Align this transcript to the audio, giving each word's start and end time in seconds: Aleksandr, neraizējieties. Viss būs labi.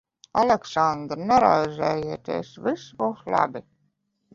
Aleksandr, 0.43 1.21
neraizējieties. 1.33 2.59
Viss 2.69 2.91
būs 3.05 3.25
labi. 3.41 3.69